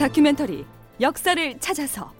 [0.00, 0.64] 다큐멘터리
[0.98, 2.10] 역사를 찾아서.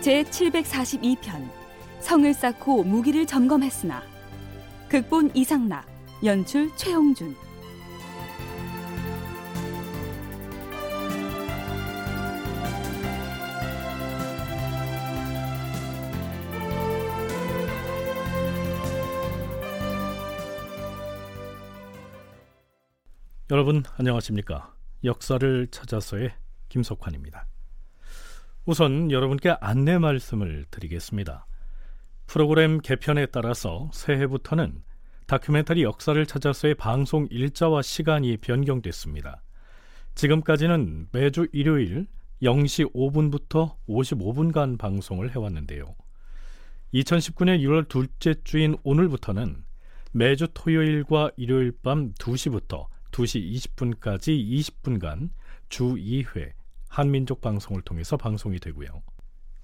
[0.00, 1.48] 제 742편
[2.00, 4.02] 성을 쌓고 무기를 점검했으나
[4.88, 5.86] 극본 이상락
[6.24, 7.36] 연출 최홍준
[23.48, 24.74] 여러분 안녕하십니까?
[25.04, 26.32] 역사를 찾아서의
[26.68, 27.46] 김석환입니다.
[28.64, 31.46] 우선 여러분께 안내 말씀을 드리겠습니다.
[32.26, 34.82] 프로그램 개편에 따라서 새해부터는
[35.28, 39.44] 다큐멘터리 역사를 찾아서의 방송 일자와 시간이 변경됐습니다.
[40.16, 42.08] 지금까지는 매주 일요일
[42.42, 45.94] 0시 5분부터 55분간 방송을 해왔는데요.
[46.94, 49.62] 2019년 6월 둘째 주인 오늘부터는
[50.10, 55.30] 매주 토요일과 일요일 밤 2시부터 2시 20분까지 20분간
[55.70, 56.52] 주 2회
[56.88, 59.02] 한민족 방송을 통해서 방송이 되고요.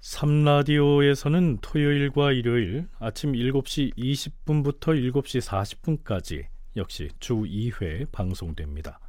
[0.01, 8.99] 3라디오에서는 토요일과 일요일 아침 7시 20분부터 7시 40분까지 역시 주 2회 방송됩니다.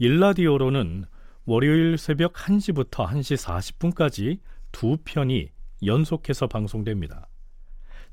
[0.00, 1.06] 1라디오로는
[1.46, 4.40] 월요일 새벽 1시부터 1시 40분까지
[4.72, 5.50] 두 편이
[5.86, 7.28] 연속해서 방송됩니다.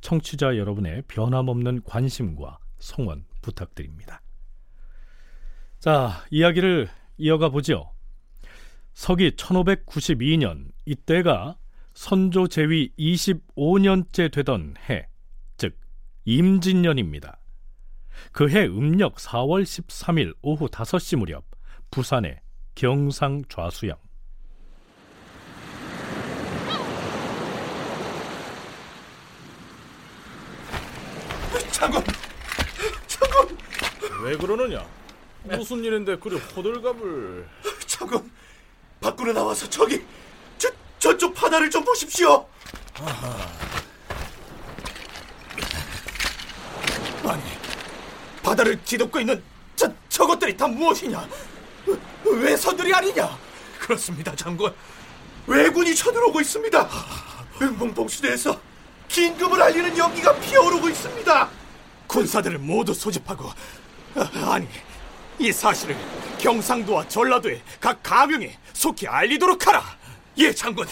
[0.02, 4.21] 청취자 여러분의 변함없는 관심과 성원 부탁드립니다.
[5.86, 7.91] 자, 이야기를 이어가 보죠.
[8.95, 11.59] 서기 1592년 이때가
[11.94, 15.08] 선조 제위 25년째 되던 해,
[15.58, 15.77] 즉
[16.23, 17.39] 임진년입니다.
[18.31, 21.45] 그해 음력 4월 13일 오후 5시 무렵
[21.92, 22.39] 부산의
[22.73, 23.95] 경상 좌수영
[31.71, 32.04] 장군!
[33.05, 33.58] 장군!
[34.23, 35.05] 왜 그러느냐?
[35.45, 37.48] 무슨 일인데 그리 호들갑을...
[37.86, 38.32] 장군!
[39.00, 40.04] 밖으로 나와서 저기
[40.58, 40.70] 저,
[41.00, 42.48] 저쪽 바다를 좀 보십시오.
[47.23, 47.44] 아니,
[48.42, 49.44] 바다를 뒤덮고 있는
[49.76, 51.28] 저, 저것들이 다 무엇이냐?
[52.26, 53.38] 외선들이 아니냐?
[53.80, 54.73] 그렇습니다, 장군.
[55.45, 56.89] 왜군이 쳐들어오고 있습니다.
[57.61, 58.60] 응봉봉 시대에서
[59.08, 61.50] 긴급을 알리는 연기가 피어오르고 있습니다.
[62.08, 63.52] 군사들을 모두 소집하고
[64.16, 64.67] 아니
[65.40, 65.96] 이 사실을
[66.40, 69.84] 경상도와 전라도의 각 가명에 속히 알리도록 하라.
[70.38, 70.88] 예, 장군.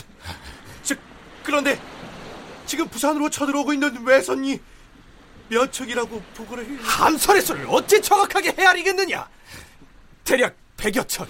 [0.84, 1.00] 즉
[1.44, 1.80] 그런데
[2.66, 4.60] 지금 부산으로 쳐들어오고 있는 외선이
[5.50, 9.28] 몇 척이라고 보고를 함선의 수를 어찌 정확하게 헤아리겠느냐?
[10.24, 11.28] 대략 100여 척.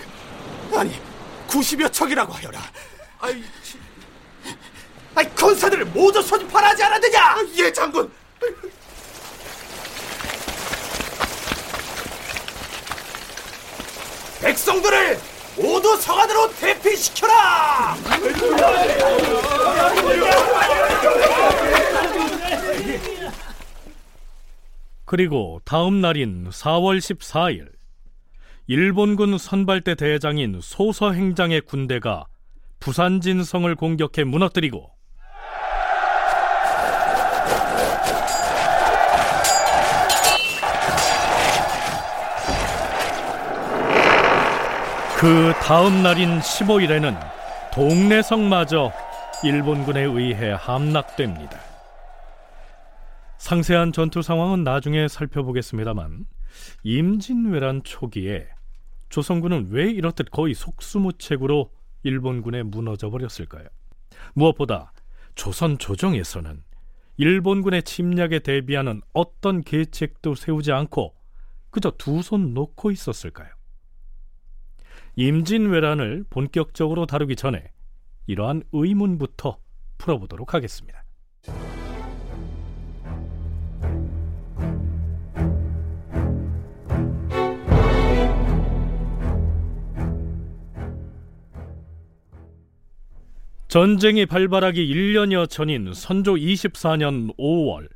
[0.75, 0.99] 아니,
[1.47, 2.61] 90여 척이라고 하여라.
[3.19, 3.43] 아이,
[5.15, 7.37] 아이 군사들을 모두 소집하라 하지 않았느냐?
[7.57, 8.11] 예, 장군.
[14.43, 15.17] 백성들을
[15.55, 17.95] 모두 성안으로 대피시켜라!
[25.05, 27.71] 그리고 다음 날인 4월 14일
[28.67, 32.25] 일본군 선발대 대장인 소서 행장의 군대가
[32.79, 34.92] 부산 진성을 공격해 무너뜨리고
[45.23, 47.17] 그 다음 날인 15일에는
[47.73, 48.91] 동래성마저
[49.41, 51.61] 일본군에 의해 함락됩니다.
[53.37, 56.25] 상세한 전투 상황은 나중에 살펴보겠습니다만
[56.83, 58.49] 임진왜란 초기에
[59.07, 61.71] 조선군은 왜 이렇듯 거의 속수무책으로
[62.03, 63.69] 일본군에 무너져 버렸을까요?
[64.33, 64.91] 무엇보다
[65.35, 66.61] 조선 조정에서는
[67.15, 71.15] 일본군의 침략에 대비하는 어떤 계책도 세우지 않고
[71.71, 73.47] 그저 두 손 놓고 있었을까요?
[75.15, 77.63] 임진왜란을 본격적으로 다루기 전에
[78.27, 79.57] 이러한 의문부터
[79.97, 81.03] 풀어보도록 하겠습니다.
[93.67, 97.87] 전쟁이 발발하기 1년여 전인 선조 24년 5월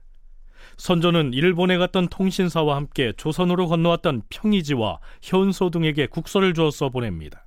[0.78, 7.46] 선조는 일본에 갔던 통신사와 함께 조선으로 건너왔던 평이지와 현소 등에게 국서를 주어서 보냅니다.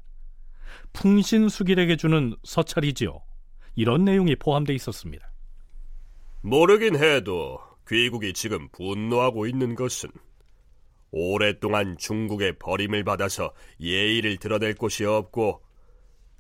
[0.93, 3.23] 풍신수길에게 주는 서찰이지요.
[3.77, 5.31] 이런 내용이 포함되어 있었습니다.
[6.43, 10.11] 모르긴 해도 귀국이 지금 분노하고 있는 것은
[11.13, 15.63] 오랫동안 중국의 버림을 받아서 예의를 드러낼 곳이 없고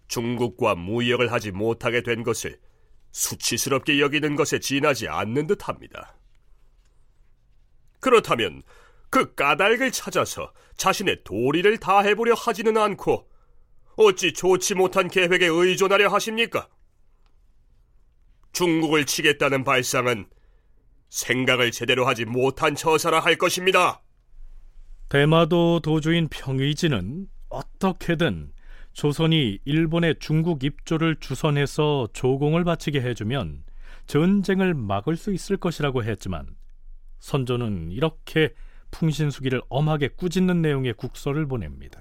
[0.08, 2.58] 중국과 무역을 하지 못하게 된 것을
[3.12, 6.19] 수치스럽게 여기는 것에 지나지 않는 듯합니다.
[8.00, 8.62] 그렇다면
[9.10, 13.28] 그 까닭을 찾아서 자신의 도리를 다해보려 하지는 않고
[13.96, 16.68] 어찌 좋지 못한 계획에 의존하려 하십니까?
[18.52, 20.26] 중국을 치겠다는 발상은
[21.08, 24.00] 생각을 제대로 하지 못한 처사라 할 것입니다.
[25.08, 28.52] 대마도 도주인 평의지는 어떻게든
[28.92, 33.64] 조선이 일본의 중국 입조를 주선해서 조공을 바치게 해주면
[34.06, 36.46] 전쟁을 막을 수 있을 것이라고 했지만
[37.20, 38.54] 선조는 이렇게
[38.90, 42.00] 풍신수기를 엄하게 꾸짖는 내용의 국서를 보냅니다.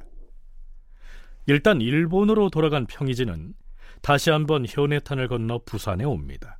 [1.45, 3.53] 일단 일본으로 돌아간 평의지는
[4.01, 6.59] 다시 한번 현해탄을 건너 부산에 옵니다.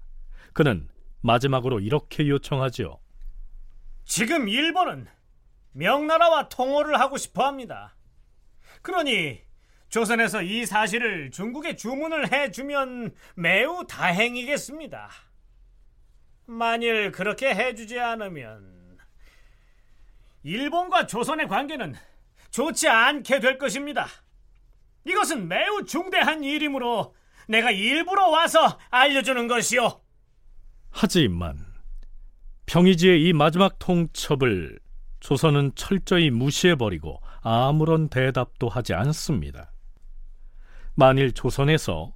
[0.53, 0.88] 그는
[1.21, 3.00] 마지막으로 이렇게 요청하지요.
[4.06, 5.07] 지금 일본은
[5.71, 7.95] 명나라와 통호를 하고 싶어 합니다.
[8.81, 9.41] 그러니
[9.89, 15.09] 조선에서 이 사실을 중국에 주문을 해주면 매우 다행이겠습니다.
[16.50, 18.98] 만일 그렇게 해주지 않으면
[20.42, 21.96] 일본과 조선의 관계는
[22.50, 24.07] 좋지 않게 될 것입니다.
[25.06, 27.13] 이것은 매우 중대한 일이므로
[27.48, 30.01] 내가 일부러 와서 알려주는 것이오.
[30.90, 31.66] 하지만
[32.66, 34.80] 평의지의 이 마지막 통첩을
[35.19, 39.72] 조선은 철저히 무시해버리고 아무런 대답도 하지 않습니다.
[40.96, 42.12] 만일 조선에서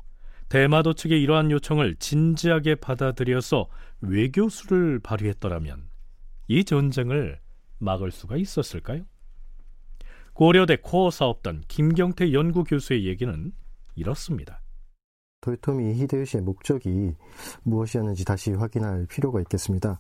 [0.54, 3.68] 대마도 측의 이러한 요청을 진지하게 받아들여서
[4.02, 5.90] 외교수를 발휘했더라면
[6.48, 7.40] 이 전쟁을
[7.80, 9.02] 막을 수가 있었을까요?
[10.34, 13.52] 고려대 코어 사업단 김경태 연구교수의 얘기는
[13.96, 14.62] 이렇습니다.
[15.42, 17.16] 도요토미 히데요시의 목적이
[17.64, 20.00] 무엇이었는지 다시 확인할 필요가 있겠습니다.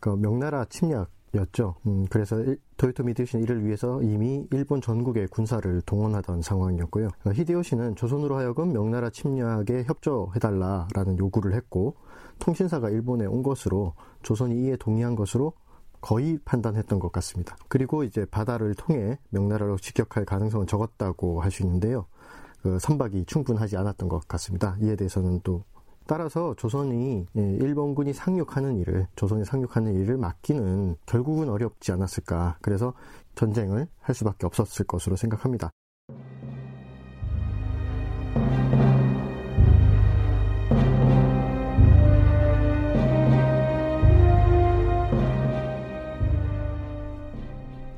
[0.00, 1.74] 그 명나라 침략 이었죠.
[1.86, 2.36] 음, 그래서
[2.76, 7.08] 도요토미 히데요시는 이를 위해서 이미 일본 전국의 군사를 동원하던 상황이었고요.
[7.24, 11.96] 어, 히데요시는 조선으로 하여금 명나라 침략에 협조해달라라는 요구를 했고
[12.38, 15.52] 통신사가 일본에 온 것으로 조선이 이에 동의한 것으로
[16.00, 17.56] 거의 판단했던 것 같습니다.
[17.68, 22.06] 그리고 이제 바다를 통해 명나라로 직격할 가능성은 적었다고 할 수 있는데요.
[22.62, 24.76] 그 선박이 충분하지 않았던 것 같습니다.
[24.80, 25.64] 이에 대해서는 또
[26.06, 32.58] 따라서 조선이 예, 일본군이 상륙하는 일을 조선이 상륙하는 일을 막기는 결국은 어렵지 않았을까.
[32.60, 32.92] 그래서
[33.34, 35.70] 전쟁을 할 수밖에 없었을 것으로 생각합니다.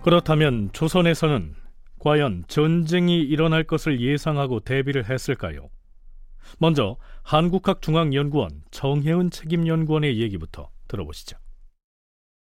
[0.02, 1.56] 그렇다면 조선에서는
[1.98, 5.68] 과연 전쟁이 일어날 것을 예상하고 대비를 했을까요?
[6.58, 11.36] 먼저 한국학중앙연구원 정혜은 책임연구원의 얘기부터 들어보시죠.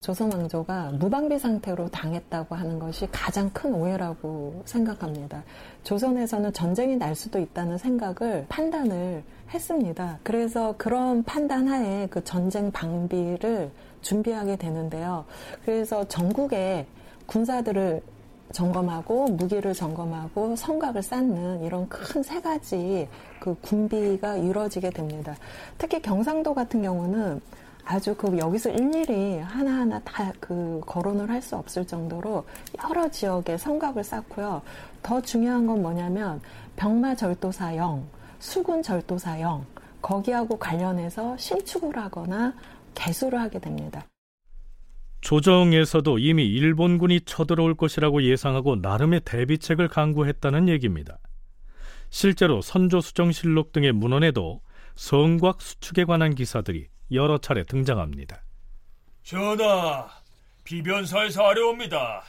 [0.04, 5.42] 조선 왕조가 무방비 상태로 당했다고 하는 것이 가장 큰 오해라고 생각합니다.
[5.82, 10.18] 조선에서는 전쟁이 날 수도 있다는 생각을 판단을 했습니다.
[10.22, 13.70] 그래서 그런 판단 하에 그 전쟁 방비를
[14.02, 15.24] 준비하게 되는데요.
[15.64, 16.86] 그래서 전국에
[17.24, 18.02] 군사들을
[18.52, 23.08] 점검하고 무기를 점검하고 성곽을 쌓는 이런 큰 세 가지
[23.41, 25.37] 그 군비가 이루어지게 됩니다.
[25.79, 27.41] 특히 경상도 같은 경우는
[27.85, 32.44] 아주 그 여기서 일일이 하나하나 다 그 거론을 할 수 없을 정도로
[32.88, 34.62] 여러 지역에 성곽을 쌓고요.
[35.02, 36.41] 더 중요한 건 뭐냐면
[36.77, 38.05] 병마 절도사형,
[38.39, 39.67] 수군 절도사형
[40.01, 42.55] 거기하고 관련해서 신축을 하거나
[42.94, 44.05] 개수를 하게 됩니다.
[45.24, 51.19] 조정에서도 이미 일본군이 쳐들어올 것이라고 예상하고 나름의 대비책을 강구했다는 얘기입니다.
[52.10, 54.60] 실제로 선조수정실록 등의 문헌에도
[54.96, 58.43] 성곽 수축에 관한 기사들이 여러 차례 등장합니다.
[59.22, 60.10] 전하,
[60.62, 62.22] 비변사에서 아려옵니다.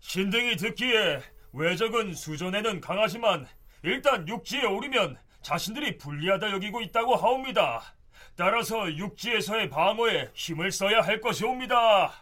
[0.00, 1.20] 신등이 듣기에
[1.52, 3.46] 외적은 수전에는 강하지만
[3.82, 7.95] 일단 육지에 오르면 자신들이 불리하다 여기고 있다고 하옵니다.
[8.36, 12.12] 따라서 육지에서의 방어에 힘을 써야 할 것이옵니다.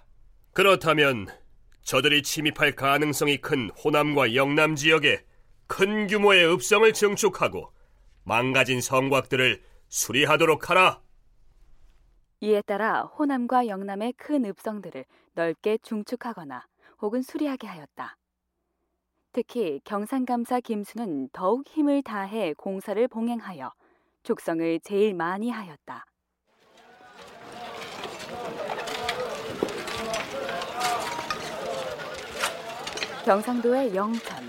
[0.52, 1.26] 그렇다면
[1.83, 5.25] 저들이 침입할 가능성이 큰 호남과 영남 지역에
[5.66, 7.73] 큰 규모의 읍성을 증축하고
[8.23, 11.00] 망가진 성곽들을 수리하도록 하라.
[12.40, 15.04] 이에 따라 호남과 영남의 큰 읍성들을
[15.35, 16.66] 넓게 중축하거나
[17.02, 18.16] 혹은 수리하게 하였다.
[19.33, 23.73] 특히 경상감사 김수는 더욱 힘을 다해 공사를 봉행하여
[24.25, 26.07] 족성을 제일 많이 하였다.
[33.25, 34.45] 경상도의 영천,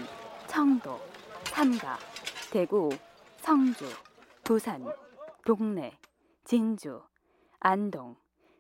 [0.48, 1.00] 청도,
[1.46, 1.98] 삼가,
[2.52, 2.90] 대구,
[3.38, 3.86] 성주,
[4.44, 4.86] 부산,
[5.46, 5.98] 동래,
[6.44, 7.02] 진주,
[7.60, 8.16] 안동,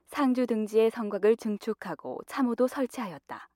[0.08, 3.50] 상주 등지의 성곽을 증축하고 참호도 설치하였다.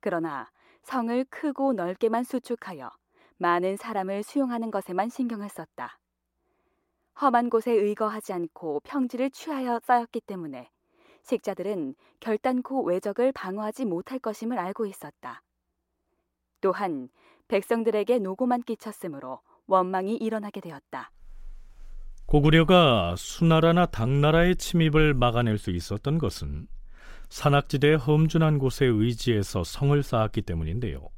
[0.00, 0.50] 그러나
[0.82, 2.90] 성을 크고 넓게만 수축하여
[3.38, 6.01] 많은 사람을 수용하는 것에만 신경을 썼다.
[7.20, 10.70] 험한 곳에 의거하지 않고 평지를 취하여 쌓였기 때문에
[11.22, 15.42] 식자들은 결단코 외적을 방어하지 못할 것임을 알고 있었다.
[16.60, 17.08] 또한
[17.48, 21.10] 백성들에게 노고만 끼쳤으므로 원망이 일어나게 되었다.
[22.26, 26.66] 고구려가 수나라나 당나라의 침입을 막아낼 수 있었던 것은
[27.28, 31.08] 산악지대의 험준한 곳에 의지해서 성을 쌓았기 때문인데요.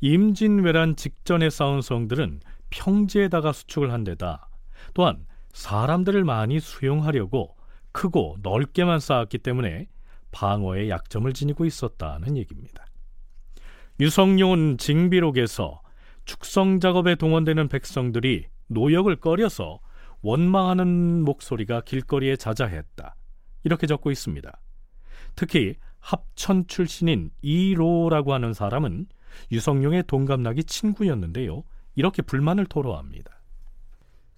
[0.00, 4.47] 임진왜란 직전에 쌓은 성들은 평지에다가 수축을 한 데다
[4.94, 7.56] 또한 사람들을 많이 수용하려고
[7.92, 9.88] 크고 넓게만 쌓았기 때문에
[10.30, 12.86] 방어에 약점을 지니고 있었다는 얘기입니다.
[14.00, 15.80] 유성룡은 징비록에서
[16.24, 19.80] 축성 작업에 동원되는 백성들이 노역을 꺼려서
[20.20, 23.16] 원망하는 목소리가 길거리에 자자했다.
[23.64, 24.60] 이렇게 적고 있습니다.
[25.34, 29.06] 특히 합천 출신인 이로라고 하는 사람은
[29.52, 31.64] 유성룡의 동갑나기 친구였는데요.
[31.94, 33.37] 이렇게 불만을 토로합니다.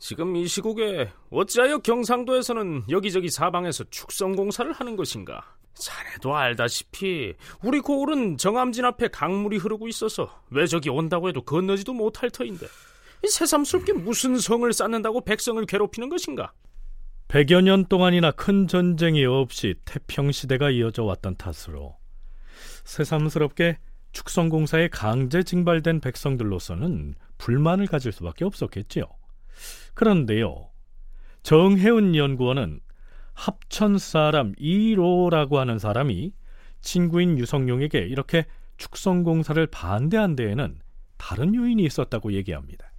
[0.00, 5.42] 지금 이 시국에 어찌하여 경상도에서는 여기저기 사방에서 축성 공사를 하는 것인가?
[5.75, 12.66] 자네도 알다시피 우리 고을은 정암진 앞에 강물이 흐르고 있어서 외적이 온다고 해도 건너지도 못할 터인데
[13.28, 16.54] 새삼스럽게 무슨 성을 쌓는다고 백성을 괴롭히는 것인가?
[17.28, 21.99] 백여 년 동안이나 큰 전쟁이 없이 태평 시대가 이어져 왔던 탓으로
[22.85, 23.78] 새삼스럽게
[24.12, 29.20] 축성공사에 강제 징발된 백성들로서는 불만을 가질 수밖에 없었겠지요.
[29.94, 30.70] 그런데요,
[31.42, 32.80] 정혜운 연구원은
[33.35, 36.32] 합천 사람 2로라고 하는 사람이
[36.80, 40.78] 친구인 유성룡에게 이렇게 축성공사를 반대한 데에는
[41.16, 42.90] 다른 요인이 있었다고 얘기합니다.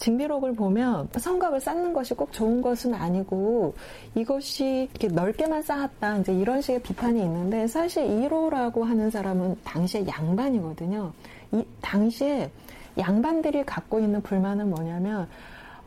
[0.00, 3.74] 징비록을 보면 성곽을 쌓는 것이 꼭 좋은 것은 아니고
[4.14, 11.12] 이것이 이렇게 넓게만 쌓았다 이제 이런 식의 비판이 있는데 사실 1호라고 하는 사람은 당시에 양반이거든요.
[11.52, 12.50] 이 당시에
[12.98, 15.28] 양반들이 갖고 있는 불만은 뭐냐면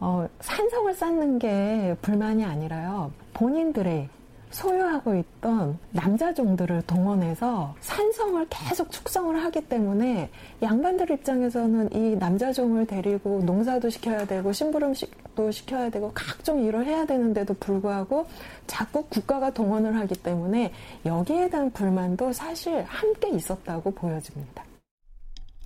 [0.05, 3.13] 어, 산성을 쌓는 게 불만이 아니라요.
[3.33, 4.09] 본인들의
[4.49, 10.29] 소유하고 있던 남자종들을 동원해서 산성을 계속 축성을 하기 때문에
[10.61, 17.53] 양반들 입장에서는 이 남자종을 데리고 농사도 시켜야 되고 심부름도 시켜야 되고 각종 일을 해야 되는데도
[17.53, 18.27] 불구하고
[18.67, 20.73] 자꾸 국가가 동원을 하기 때문에
[21.05, 24.65] 여기에 대한 불만도 사실 함께 있었다고 보여집니다.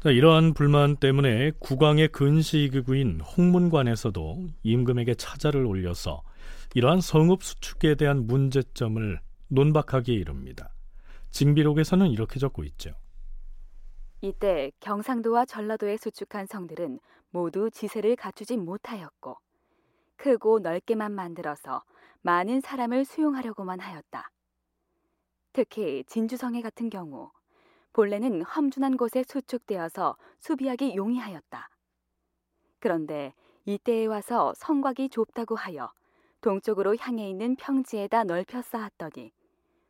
[0.07, 6.23] 자, 이러한 불만 때문에 국왕의 근시기구인 홍문관에서도 임금에게 차자를 올려서
[6.75, 10.73] 이러한 성읍 수축에 대한 문제점을 논박하기에 이릅니다.
[11.31, 12.91] 징비록에서는 이렇게 적고 있죠.
[14.21, 19.35] 이때 경상도와 전라도에 수축한 성들은 모두 지세를 갖추지 못하였고
[20.15, 21.83] 크고 넓게만 만들어서
[22.21, 24.31] 많은 사람을 수용하려고만 하였다.
[25.51, 27.29] 특히 진주성에 같은 경우
[27.97, 31.69] 본래는 험준한 곳에 수축되어서 수비하기 용이하였다.
[32.79, 33.33] 그런데
[33.65, 35.91] 이때에 와서 성곽이 좁다고 하여
[36.41, 39.31] 동쪽으로 향해 있는 평지에다 넓혀 쌓았더니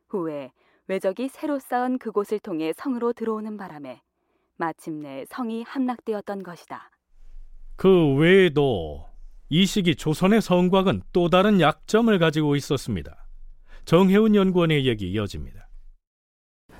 [0.08, 0.52] 후에
[0.86, 4.00] 외적이 새로 쌓은 그곳을 통해 성으로 들어오는 바람에
[4.56, 6.90] 마침내 성이 함락되었던 것이다.
[7.76, 9.06] 그 외에도
[9.50, 13.28] 이 시기 조선의 성곽은 또 다른 약점을 가지고 있었습니다.
[13.84, 15.67] 정혜운 연구원의 얘기 이어집니다.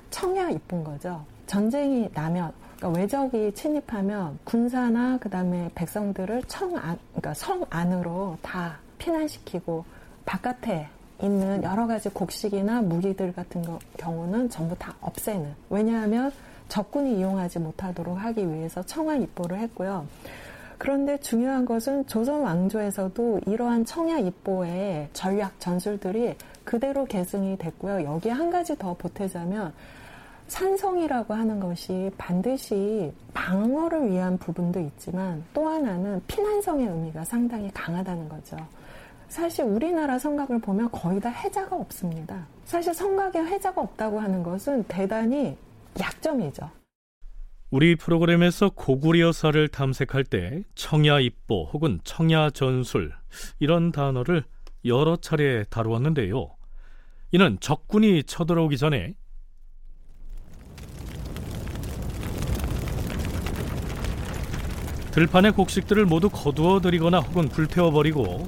[0.09, 1.23] 청야 이쁜 거죠.
[1.47, 9.83] 전쟁이 나면 그러니까 외적이 침입하면 군사나 그다음에 백성들을 청 안, 그러니까 성 안으로 다 피난시키고
[10.25, 10.87] 바깥에
[11.21, 15.53] 있는 여러 가지 곡식이나 무기들 같은 거, 경우는 전부 다 없애는.
[15.69, 16.31] 왜냐하면
[16.69, 20.05] 적군이 이용하지 못하도록 하기 위해서 청하 입보를 했고요.
[20.77, 28.05] 그런데 중요한 것은 조선 왕조에서도 이러한 청야 입보의 전략 전술들이 그대로 계승이 됐고요.
[28.05, 29.73] 여기에 한 가지 더 보태자면
[30.49, 38.57] 산성이라고 하는 것이 반드시 방어를 위한 부분도 있지만 또 하나는 피난성의 의미가 상당히 강하다는 거죠.
[39.27, 42.47] 사실 우리나라 성곽을 보면 거의 다 해자가 없습니다.
[42.65, 45.55] 사실 성곽에 해자가 없다고 하는 것은 대단히
[45.99, 46.69] 약점이죠.
[47.69, 53.13] 우리 프로그램에서 고구려사를 탐색할 때 청야 입보 혹은 청야 전술
[53.59, 54.43] 이런 단어를
[54.85, 56.49] 여러 차례 다루었는데요.
[57.31, 59.13] 이는 적군이 쳐들어오기 전에
[65.11, 68.47] 들판의 곡식들을 모두 거두어 들이거나 혹은 불태워 버리고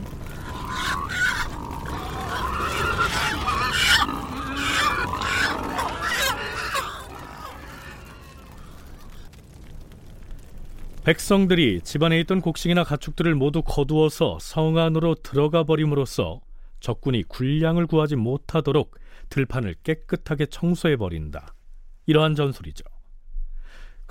[11.04, 16.42] 백성들이 집안에 있던 곡식이나 가축들을 모두 거두어서 성 안으로 들어가 버림으로써
[16.80, 18.96] 적군이 군량을 구하지 못하도록
[19.30, 21.56] 들판을 깨끗하게 청소해 버린다.
[22.06, 22.84] 이러한 전술이죠.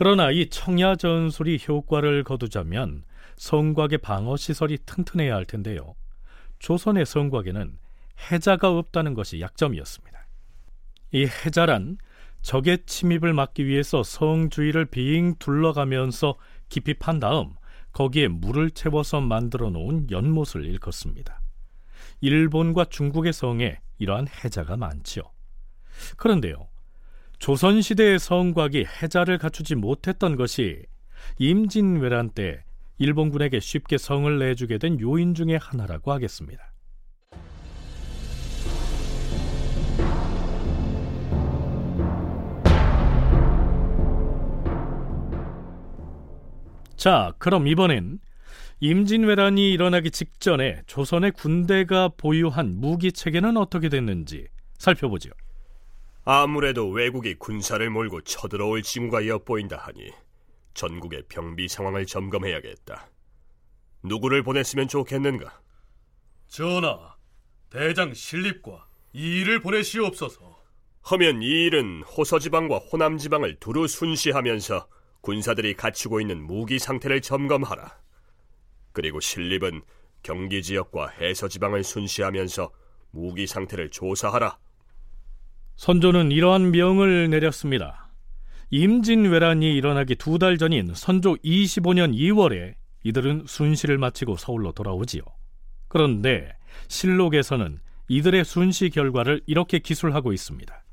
[0.01, 3.05] 그러나 이 청야 전술이 효과를 거두자면
[3.37, 5.95] 성곽의 방어 시설이 튼튼해야 할 텐데요.
[6.59, 7.79] 조선의 성곽에는
[8.31, 10.27] 해자가 없다는 것이 약점이었습니다.
[11.13, 11.99] 이 해자란
[12.41, 16.37] 적의 침입을 막기 위해서 성 주위를 빙 둘러가면서
[16.71, 17.53] 깊이 판 다음
[17.93, 21.43] 거기에 물을 채워서 만들어 놓은 연못을 일컫습니다.
[22.23, 25.25] 일본과 중국의 성에 이러한 해자가 많지요.
[26.17, 26.70] 그런데요,
[27.41, 30.83] 조선시대의 성곽이 해자를 갖추지 못했던 것이
[31.39, 32.63] 임진왜란 때
[32.99, 36.63] 일본군에게 쉽게 성을 내주게 된 요인 중의 하나라고 하겠습니다.
[46.97, 48.19] 자, 그럼 이번엔
[48.81, 55.31] 임진왜란이 일어나기 직전에 조선의 군대가 보유한 무기 체계는 어떻게 됐는지 살펴보죠.
[56.33, 60.13] 아무래도 외국이 군사를 몰고 쳐들어올 징후가 엿보인다 하니
[60.75, 63.11] 전국의 병비 상황을 점검해야겠다.
[64.05, 65.61] 누구를 보냈으면 좋겠는가?
[66.47, 67.17] 전하,
[67.69, 70.63] 대장 신립과 이 일을 보내시옵소서.
[71.03, 74.87] 하면 이 일은 호서지방과 호남지방을 두루 순시하면서
[75.23, 77.99] 군사들이 갖추고 있는 무기 상태를 점검하라.
[78.93, 79.83] 그리고 신립은
[80.23, 82.71] 경기 지역과 해서 지방을 순시하면서
[83.11, 84.61] 무기 상태를 조사하라.
[85.85, 88.11] 선조는 이러한 명을 내렸습니다.
[88.69, 95.23] 임진왜란이 일어나기 두 달 전인 선조 25년 2월에 이들은 순시를 마치고 서울로 돌아오지요.
[95.89, 96.55] 그런데
[96.89, 100.85] 실록에서는 이들의 순시 결과를 이렇게 기술하고 있습니다.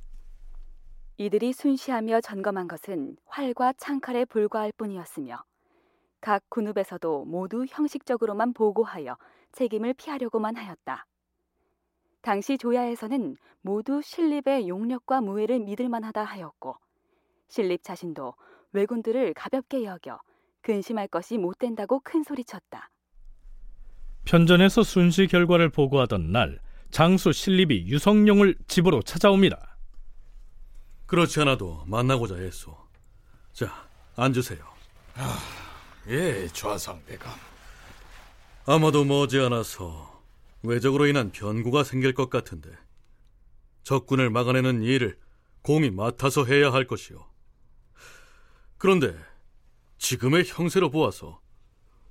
[1.18, 5.44] 이들이 순시하며 점검한 것은 활과 창칼에 불과할 뿐이었으며
[6.22, 9.18] 각 군읍에서도 모두 형식적으로만 보고하여
[9.52, 11.06] 책임을 피하려고만 하였다.
[12.28, 16.76] 당시 조야에서는 모두 신립의 용력과 무예를 믿을 만하다 하였고
[17.48, 18.34] 신립 자신도
[18.74, 20.20] 왜군들을 가볍게 여겨
[20.62, 22.90] 근심할 것이 못 된다고 큰 소리쳤다.
[24.26, 26.60] 편전에서 순시 결과를 보고하던 날
[26.92, 29.78] 장수 신립이 유성룡을 집으로 찾아옵니다.
[31.06, 32.76] 그렇지 않아도 만나고자 했소.
[33.54, 34.60] 자, 앉으세요.
[35.16, 35.38] 아,
[36.10, 37.32] 예, 좌상대감.
[38.66, 40.17] 아마도 머지않아서
[40.64, 42.70] 외적으로 인한 변구가 생길 것 같은데
[43.84, 45.18] 적군을 막아내는 일을
[45.62, 47.26] 공이 맡아서 해야 할 것이오.
[48.78, 49.18] 그런데
[49.98, 51.40] 지금의 형세로 보아서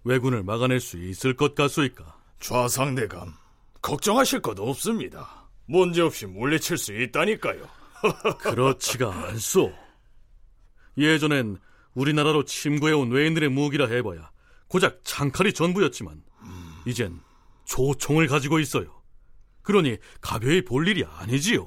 [0.05, 2.17] 왜군을 막아낼 수 있을 것 같소이까?
[2.41, 3.35] 좌상대감,
[3.83, 5.49] 걱정하실 것 없습니다.
[5.67, 7.69] 문제없이 물리칠 수 있다니까요.
[8.39, 9.73] 그렇지가 않소.
[10.99, 11.59] 예전엔
[11.95, 14.31] 우리나라로 침구해온 외인들의 무기라 해봐야
[14.69, 16.23] 고작 창칼이 전부였지만
[16.87, 17.21] 이젠
[17.67, 19.03] 조총을 가지고 있어요.
[19.63, 21.67] 그러니 가벼이 볼 일이 아니지요.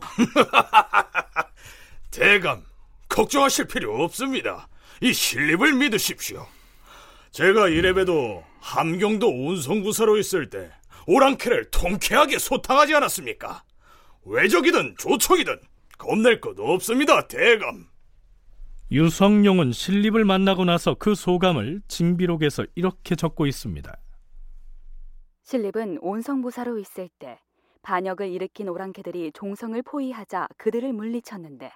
[2.11, 2.63] 대감,
[3.09, 4.67] 걱정하실 필요 없습니다.
[5.01, 6.47] 이 신립을 믿으십시오.
[7.31, 10.71] 제가 이래봬도 함경도 운송구사로 있을 때
[11.07, 13.63] 오랑캐를 통쾌하게 소탕하지 않았습니까?
[14.25, 15.59] 외적이든 조총이든
[15.97, 17.87] 겁낼 것 없습니다, 대감.
[18.91, 23.95] 유성룡은 신립을 만나고 나서 그 소감을 징비록에서 이렇게 적고 있습니다.
[25.49, 27.39] 신립은 온성부사로 있을 때
[27.81, 31.71] 반역을 일으킨 오랑캐들이 종성을 포위하자 그들을 물리쳤는데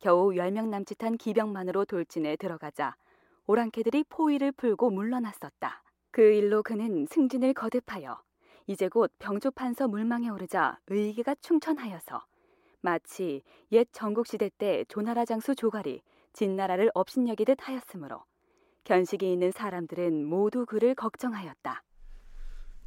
[0.00, 2.96] 겨우 열 명 남짓한 기병만으로 돌진에 들어가자
[3.46, 5.82] 오랑캐들이 포위를 풀고 물러났었다.
[6.10, 8.20] 그 일로 그는 승진을 거듭하여
[8.66, 12.22] 이제 곧 병조판서 물망에 오르자 의기가 충천하여서
[12.82, 13.40] 마치
[13.72, 16.02] 옛 전국시대 때 조나라 장수 조갈이
[16.34, 18.24] 진나라를 업신여기듯 하였으므로
[18.84, 21.82] 견식이 있는 사람들은 모두 그를 걱정하였다.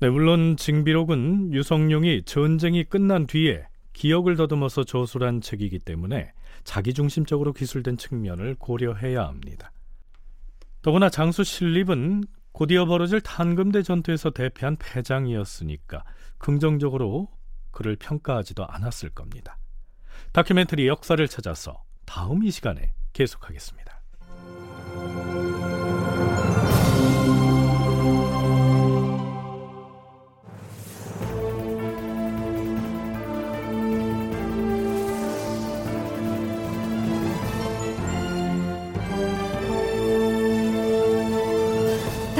[0.04, 6.34] 네, 물론 징비록은 유성룡이 전쟁이 끝난 뒤에 기억을 더듬어서 저술한 책이기 때문에
[6.66, 9.72] 자기중심적으로 기술된 측면을 고려해야 합니다.
[10.82, 16.04] 더구나 장수 신립은 곧이어 벌어질 탄금대 전투에서 대패한 패장이었으니까
[16.38, 17.30] 긍정적으로
[17.72, 19.58] 그를 평가하지도 않았을 겁니다.
[20.34, 24.03] 다큐멘터리 역사를 찾아서 다음 이 시간에 계속하겠습니다.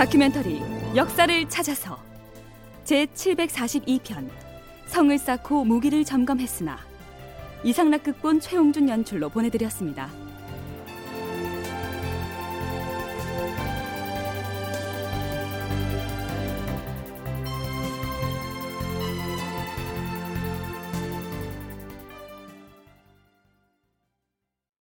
[0.04, 0.62] 다큐멘터리
[0.98, 1.98] 역사를 찾아서
[2.84, 4.30] 제 742편
[4.86, 6.78] 성을 쌓고 무기를 점검했으나
[7.64, 10.10] 이상락 극본 최홍준 연출로 보내드렸습니다.